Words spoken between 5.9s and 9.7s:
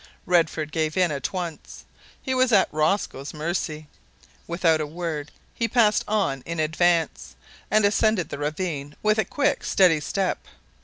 on in advance, and ascended the ravine with a quick,